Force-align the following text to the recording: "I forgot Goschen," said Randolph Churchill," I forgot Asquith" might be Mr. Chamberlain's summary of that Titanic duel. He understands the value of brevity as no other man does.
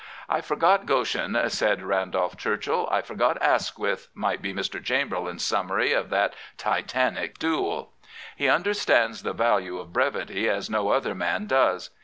"I 0.37 0.41
forgot 0.41 0.87
Goschen," 0.87 1.37
said 1.49 1.83
Randolph 1.83 2.35
Churchill," 2.35 2.87
I 2.91 3.03
forgot 3.03 3.39
Asquith" 3.39 4.07
might 4.25 4.41
be 4.41 4.51
Mr. 4.51 4.83
Chamberlain's 4.83 5.43
summary 5.43 5.93
of 5.93 6.09
that 6.09 6.33
Titanic 6.57 7.37
duel. 7.37 7.93
He 8.35 8.49
understands 8.49 9.21
the 9.21 9.33
value 9.33 9.77
of 9.77 9.93
brevity 9.93 10.49
as 10.49 10.71
no 10.71 10.89
other 10.89 11.13
man 11.13 11.45
does. 11.45 11.91